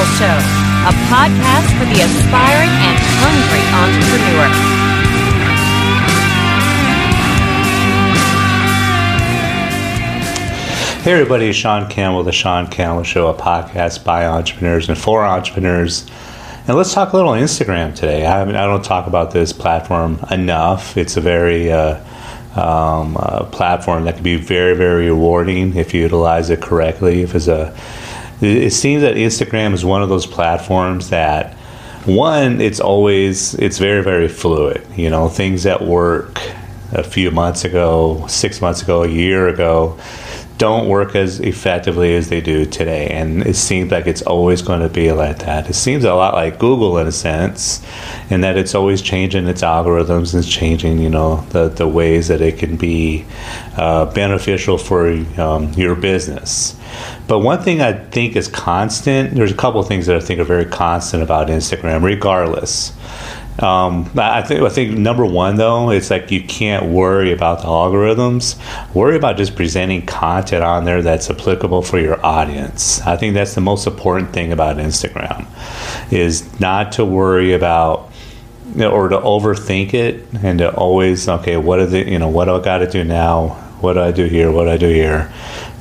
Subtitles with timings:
[0.00, 4.48] Show, a podcast for the aspiring and hungry entrepreneur.
[11.02, 15.22] Hey everybody, it's Sean Campbell, the Sean Campbell Show, a podcast by entrepreneurs and for
[15.22, 16.06] entrepreneurs.
[16.66, 18.24] And let's talk a little Instagram today.
[18.24, 20.96] I, I don't talk about this platform enough.
[20.96, 22.02] It's a very uh,
[22.56, 27.20] um, uh, platform that can be very, very rewarding if you utilize it correctly.
[27.20, 27.76] If it's a,
[28.40, 31.54] it seems that Instagram is one of those platforms that
[32.06, 34.86] one, it's always it's very, very fluid.
[34.96, 36.40] You know, things that work
[36.92, 39.98] a few months ago, six months ago, a year ago
[40.60, 43.08] don't work as effectively as they do today.
[43.08, 45.70] And it seems like it's always going to be like that.
[45.70, 47.82] It seems a lot like Google in a sense,
[48.28, 52.42] in that it's always changing its algorithms and changing, you know, the, the ways that
[52.42, 53.24] it can be
[53.78, 55.08] uh, beneficial for
[55.40, 56.76] um, your business.
[57.26, 60.40] But one thing I think is constant, there's a couple of things that I think
[60.40, 62.92] are very constant about Instagram, regardless.
[63.60, 67.66] Um, I think I think number one though, it's like you can't worry about the
[67.66, 68.56] algorithms.
[68.94, 73.00] Worry about just presenting content on there that's applicable for your audience.
[73.02, 75.46] I think that's the most important thing about Instagram,
[76.10, 78.10] is not to worry about
[78.78, 82.54] or to overthink it and to always okay, what are the you know what do
[82.56, 83.66] I got to do now?
[83.80, 84.50] What do I do here?
[84.50, 85.32] What do I do here?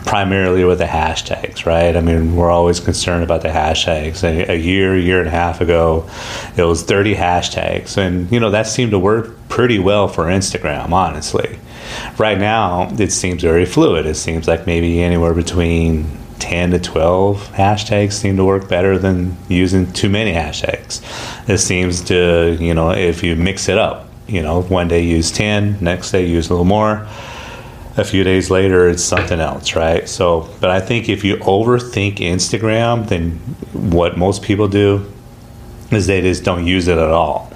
[0.05, 1.95] Primarily with the hashtags, right?
[1.95, 4.23] I mean, we're always concerned about the hashtags.
[4.23, 6.09] A, a, year, year and a half ago,
[6.56, 7.97] it was 30 hashtags.
[7.97, 11.59] And, you know, that seemed to work pretty well for Instagram, honestly.
[12.17, 14.06] Right now, it seems very fluid.
[14.06, 16.06] It seems like maybe anywhere between
[16.39, 21.02] 10 to 12 hashtags seem to work better than using too many hashtags.
[21.50, 25.31] It seems to, you know, if you mix it up, you know, one day use
[25.31, 27.08] 10, next day use a little more
[28.00, 30.08] a few days later it's something else right?
[30.08, 33.31] So but i think if you overthink instagram then
[33.73, 35.11] what most people do
[35.91, 37.51] is they just don't use it at all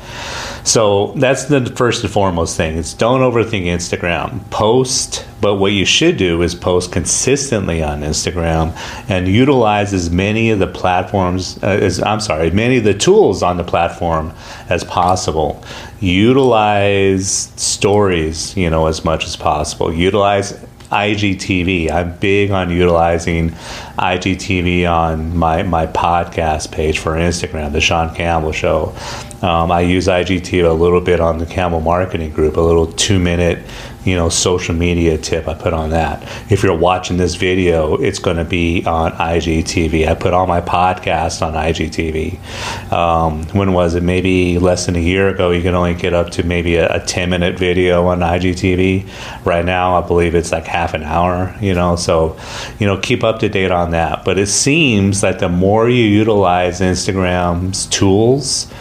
[0.64, 4.50] so that's the first and foremost thing is don't overthink instagram.
[4.50, 8.74] Post but what you should do is post consistently on instagram
[9.10, 13.44] and utilize as many of the platforms uh, as i'm sorry many of the tools
[13.44, 14.34] on the platform
[14.70, 15.64] as possible.
[16.00, 19.94] Utilize stories you know as much as possible.
[19.94, 20.54] Utilize
[20.94, 21.90] IGTV.
[21.92, 23.50] I'm big on utilizing
[23.98, 28.96] IGTV on my, my podcast page for Instagram, The Sean Campbell Show.
[29.42, 33.18] Um, I use IGTV a little bit on the Campbell Marketing Group, a little two
[33.18, 33.66] minute
[34.06, 36.24] you know social media tip I put on that.
[36.52, 40.08] If you're watching this video, it's going to be on IGTV.
[40.08, 42.92] I put all my podcasts on IGTV.
[42.92, 44.04] Um, when was it?
[44.04, 45.52] Maybe less than a year ago.
[45.52, 49.46] You can only get up to maybe a, a 10 minute video on IGTV.
[49.46, 51.56] Right now, I believe it's like half an hour.
[51.62, 52.38] You know, so
[52.80, 54.26] you know keep up to date on that.
[54.26, 58.72] But it seems that the more you utilize Instagram's tools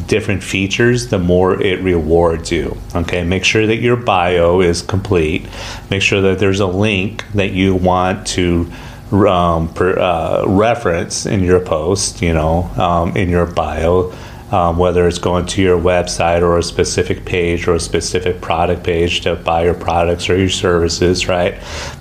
[0.00, 2.76] different features, the more it rewards you.
[2.94, 5.46] Okay, make sure that your bio is complete.
[5.90, 8.70] Make sure that there's a link that you want to
[9.12, 14.12] um, per, uh, reference in your post, you know, um, in your bio
[14.52, 18.84] um, whether it's going to your website or a specific page or a specific product
[18.84, 21.54] page to buy your products or your services, right?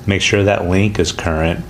[0.06, 1.66] Make sure that link is current.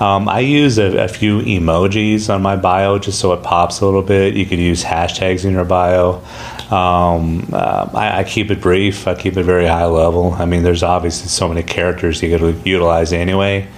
[0.00, 3.86] Um, I use a, a, few emojis on my bio just so it pops a
[3.86, 4.34] little bit.
[4.34, 6.16] You could use hashtags in your bio.
[6.74, 9.06] Um, uh, I, I, keep it brief.
[9.06, 10.32] I keep it very high level.
[10.32, 13.68] I mean, there's obviously so many characters you could utilize anyway,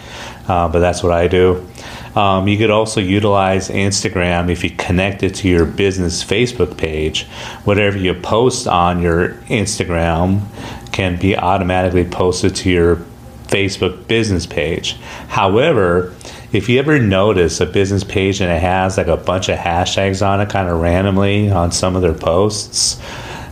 [0.49, 1.67] uh, but that's what I do.
[2.15, 7.25] Um, you could also utilize Instagram if you connect it to your business Facebook page.
[7.65, 10.43] Whatever you post on your Instagram
[10.93, 12.97] can be automatically posted to your
[13.49, 14.95] Facebook business page.
[15.29, 16.15] However,
[16.53, 20.27] if you ever notice a business page and it has like a bunch of hashtags
[20.27, 22.97] on it kind of randomly on some of their posts,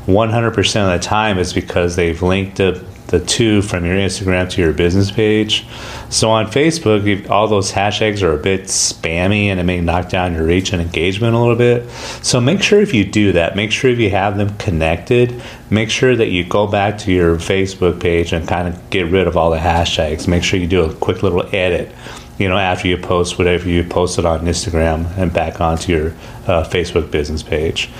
[0.07, 4.63] 100% of the time it's because they've linked to the two from your Instagram to
[4.63, 5.67] your business page.
[6.11, 10.35] So on Facebook, all those hashtags are a bit spammy and it may knock down
[10.35, 11.89] your reach and engagement a little bit.
[12.23, 15.41] So make sure if you do that, make sure if you have them connected,
[15.71, 19.27] make sure that you go back to your Facebook page and kind of get rid
[19.27, 20.27] of all the hashtags.
[20.27, 21.93] Make sure you do a quick little edit
[22.39, 26.09] you know, after you post whatever you posted on Instagram and back onto your
[26.49, 27.91] uh, Facebook business page.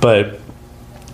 [0.00, 0.40] But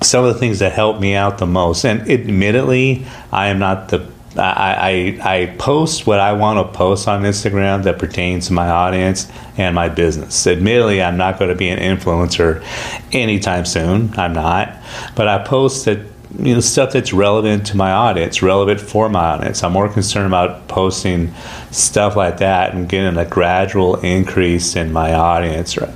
[0.04, 1.84] some of the things that help me out the most.
[1.84, 4.06] And admittedly, I am not the
[4.36, 8.68] I, I, I post what I want to post on Instagram that pertains to my
[8.68, 10.46] audience and my business.
[10.46, 12.64] Admittedly, I'm not going to be an influencer
[13.12, 14.12] anytime soon.
[14.18, 14.76] I'm not,
[15.14, 15.98] but I post that
[16.38, 19.62] you know stuff that's relevant to my audience, relevant for my audience.
[19.62, 21.32] I'm more concerned about posting
[21.70, 25.78] stuff like that and getting a gradual increase in my audience.
[25.78, 25.94] Right?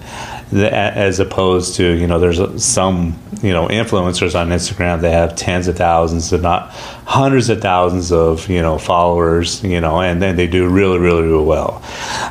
[0.52, 5.68] As opposed to you know there's some you know influencers on Instagram that have tens
[5.68, 6.70] of thousands if not
[7.04, 11.22] hundreds of thousands of you know followers you know and then they do really really
[11.22, 11.82] really well.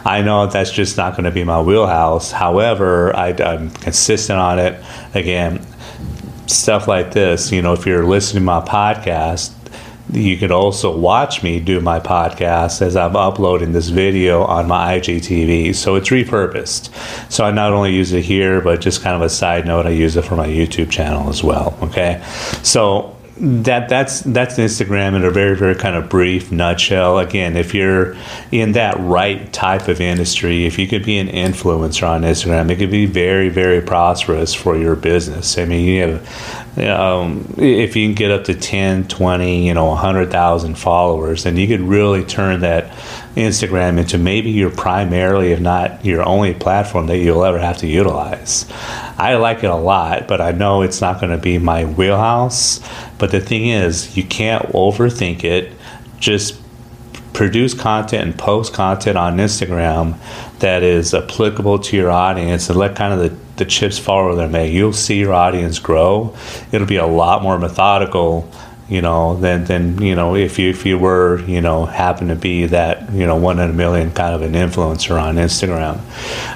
[0.04, 2.31] I know that's just not going to be my wheelhouse.
[2.31, 4.84] However I, I'm consistent on it.
[5.14, 5.66] Again
[6.48, 9.54] stuff like this you know if you're listening to my podcast
[10.12, 15.00] you could also watch me do my podcast as I'm uploading this video on my
[15.00, 15.75] IGTV.
[15.75, 16.92] So it's repurposed.
[17.31, 19.89] So I not only use it here, but just kind of a side note, I
[19.89, 21.77] use it for my YouTube channel as well.
[21.81, 22.24] Okay.
[22.63, 27.19] So that that's that's Instagram in a very very kind of brief nutshell.
[27.19, 28.15] Again, if you're
[28.51, 32.77] in that right type of industry, if you could be an influencer on Instagram, it
[32.77, 35.57] could be very very prosperous for your business.
[35.57, 39.85] I mean, you have um, if you can get up to 10, 20, you know,
[39.88, 42.91] 100,000 followers, then you could really turn that
[43.35, 47.88] Instagram into maybe your primarily, if not your only platform that you'll ever have to
[47.88, 48.65] utilize.
[49.18, 52.80] I like it a lot, but I know it's not going to be my wheelhouse.
[53.18, 55.73] But the thing is, you can't overthink it.
[56.19, 56.62] Just
[57.33, 60.18] produce content and post content on Instagram
[60.59, 64.36] that is applicable to your audience and let kind of the, the chips fall where
[64.36, 64.71] they may.
[64.71, 66.36] You'll see your audience grow.
[66.71, 68.50] It'll be a lot more methodical
[68.89, 72.36] you know, than than you know if you if you were you know happen to
[72.36, 76.00] be that you know one in a million kind of an influencer on Instagram.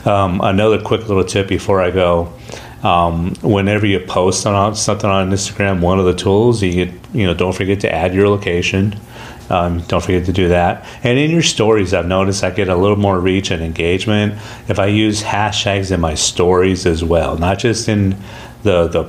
[0.08, 2.32] Um, another quick little tip before I go.
[2.84, 7.34] Um, whenever you post on something on Instagram, one of the tools you you know,
[7.34, 8.96] don't forget to add your location.
[9.52, 10.86] Um, don't forget to do that.
[11.04, 14.34] And in your stories, I've noticed I get a little more reach and engagement
[14.70, 18.16] if I use hashtags in my stories as well, not just in
[18.64, 19.04] the the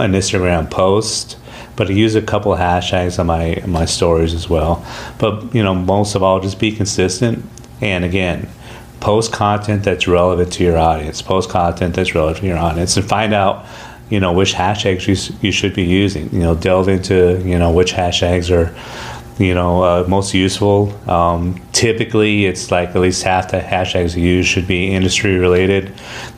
[0.00, 1.36] an Instagram post
[1.76, 4.84] but I use a couple of hashtags on my my stories as well.
[5.18, 7.44] But you know, most of all, just be consistent.
[7.80, 8.48] And again,
[9.00, 11.22] post content that's relevant to your audience.
[11.22, 13.66] Post content that's relevant to your audience, and find out
[14.10, 16.32] you know which hashtags you, you should be using.
[16.32, 18.74] You know, delve into you know which hashtags are
[19.38, 20.92] you know uh, most useful.
[21.10, 25.92] Um, typically, it's like at least half the hashtags you use should be industry related,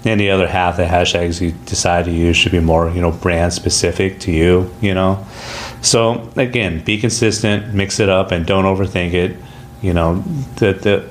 [0.04, 3.12] and the other half the hashtags you decide to use should be more you know
[3.12, 4.72] brand specific to you.
[4.80, 5.26] You know,
[5.82, 9.36] so again, be consistent, mix it up, and don't overthink it.
[9.82, 10.22] You know,
[10.56, 11.08] the the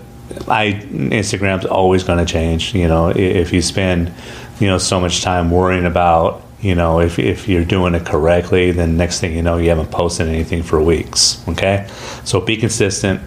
[0.48, 2.74] I Instagram's always going to change.
[2.74, 4.12] You know, if you spend
[4.60, 8.72] you know so much time worrying about you know, if, if you're doing it correctly,
[8.72, 11.48] then next thing you know, you haven't posted anything for weeks.
[11.48, 11.88] Okay,
[12.24, 13.22] so be consistent.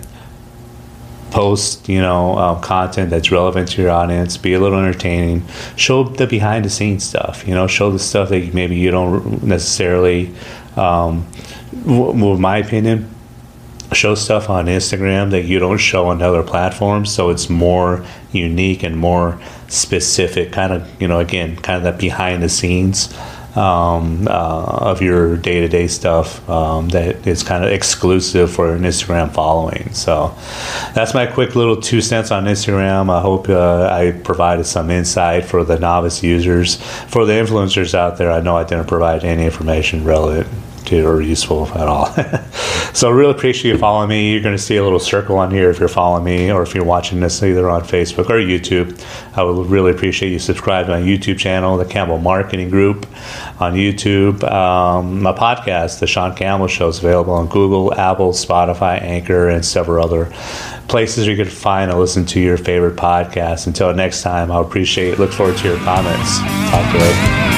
[1.31, 4.37] Post, you know, uh, content that's relevant to your audience.
[4.39, 5.47] Be a little entertaining.
[5.77, 7.47] Show the behind the scenes stuff.
[7.47, 10.35] You know, show the stuff that maybe you don't necessarily.
[10.77, 11.27] Um,
[11.85, 13.09] my opinion,
[13.93, 17.13] show stuff on Instagram that you don't show on other platforms.
[17.13, 21.99] So it's more unique and more specific, kind of, you know, again, kind of that
[21.99, 23.15] behind the scenes
[23.57, 28.75] um, uh, of your day to day stuff um, that is kind of exclusive for
[28.75, 29.93] an Instagram following.
[29.93, 30.35] So
[30.95, 33.11] that's my quick little two cents on Instagram.
[33.11, 36.77] I hope uh, I provided some insight for the novice users.
[37.09, 40.49] For the influencers out there, I know I didn't provide any information relevant
[40.87, 42.07] to or useful at all.
[42.95, 44.33] so I really appreciate you following me.
[44.33, 46.75] You're going to see a little circle on here if you're following me or if
[46.75, 49.01] you're watching this either on Facebook or YouTube.
[49.37, 53.07] I would really appreciate you subscribe to my YouTube channel, the Campbell Marketing Group
[53.61, 54.43] on YouTube.
[54.45, 59.65] Um, my podcast, The Sean Campbell Show, is available on Google, Apple, Spotify, Anchor, and
[59.65, 60.33] several other
[60.89, 63.67] places you can find and listen to your favorite podcast.
[63.67, 65.19] Until next time, I appreciate.
[65.19, 66.39] Look forward to your comments.
[66.71, 67.58] Talk to you.